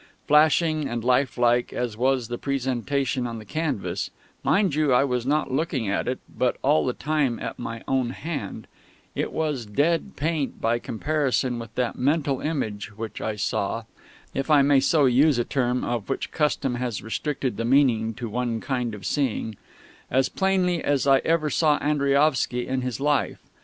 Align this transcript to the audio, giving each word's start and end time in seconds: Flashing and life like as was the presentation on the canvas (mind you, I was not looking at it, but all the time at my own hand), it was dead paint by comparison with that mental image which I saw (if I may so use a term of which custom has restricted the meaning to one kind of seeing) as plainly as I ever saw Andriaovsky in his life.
Flashing 0.25 0.89
and 0.89 1.03
life 1.03 1.37
like 1.37 1.71
as 1.71 1.95
was 1.95 2.27
the 2.27 2.39
presentation 2.39 3.27
on 3.27 3.37
the 3.37 3.45
canvas 3.45 4.09
(mind 4.43 4.73
you, 4.73 4.91
I 4.91 5.03
was 5.03 5.27
not 5.27 5.51
looking 5.51 5.87
at 5.89 6.07
it, 6.07 6.17
but 6.27 6.57
all 6.63 6.87
the 6.87 6.93
time 6.93 7.37
at 7.37 7.59
my 7.59 7.83
own 7.87 8.09
hand), 8.09 8.65
it 9.13 9.31
was 9.31 9.67
dead 9.67 10.15
paint 10.15 10.59
by 10.59 10.79
comparison 10.79 11.59
with 11.59 11.75
that 11.75 11.99
mental 11.99 12.39
image 12.41 12.97
which 12.97 13.21
I 13.21 13.35
saw 13.35 13.83
(if 14.33 14.49
I 14.49 14.63
may 14.63 14.79
so 14.79 15.05
use 15.05 15.37
a 15.37 15.43
term 15.45 15.83
of 15.83 16.09
which 16.09 16.31
custom 16.31 16.73
has 16.81 17.03
restricted 17.03 17.57
the 17.57 17.63
meaning 17.63 18.15
to 18.15 18.27
one 18.27 18.59
kind 18.59 18.95
of 18.95 19.05
seeing) 19.05 19.55
as 20.09 20.29
plainly 20.29 20.83
as 20.83 21.05
I 21.05 21.19
ever 21.19 21.51
saw 21.51 21.77
Andriaovsky 21.77 22.65
in 22.65 22.81
his 22.81 22.99
life. 22.99 23.37